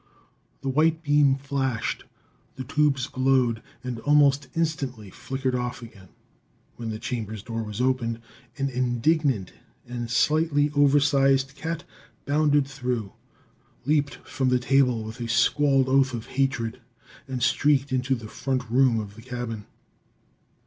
[0.61, 2.05] The white beam flashed,
[2.55, 6.07] the tubes glowed and almost instantly flickered off again.
[6.75, 8.19] When the chamber's door was opened,
[8.57, 9.53] an indignant
[9.87, 11.83] and slightly oversized cat
[12.25, 13.13] bounded through,
[13.85, 16.81] leaped from the table with a squawled oath of hatred
[17.27, 19.67] and streaked into the front room of the cabin.